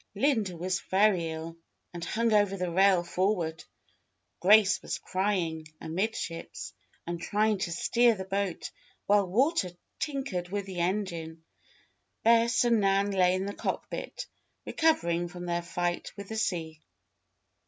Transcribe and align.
Linda 0.15 0.57
was 0.57 0.79
very 0.89 1.29
ill, 1.29 1.57
and 1.93 2.03
hung 2.03 2.33
over 2.33 2.57
the 2.57 2.71
rail 2.71 3.03
forward. 3.03 3.63
Grace 4.39 4.81
was 4.81 4.97
crying, 4.97 5.67
amidships, 5.79 6.73
and 7.05 7.21
trying 7.21 7.59
to 7.59 7.71
steer 7.71 8.15
the 8.15 8.23
boat 8.25 8.71
while 9.05 9.27
Walter 9.27 9.69
tinkered 9.99 10.49
with 10.49 10.65
the 10.65 10.79
engine. 10.79 11.43
Bess 12.23 12.63
and 12.63 12.79
Nan 12.79 13.11
lay 13.11 13.35
in 13.35 13.45
the 13.45 13.53
cockpit, 13.53 14.25
recovering 14.65 15.27
from 15.27 15.45
their 15.45 15.61
fight 15.61 16.11
with 16.17 16.29
the 16.29 16.35
sea. 16.35 16.81